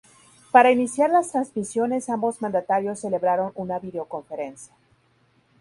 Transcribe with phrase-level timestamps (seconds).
[0.51, 4.73] Para iniciar las transmisiones ambos mandatarios celebraron una videoconferencia.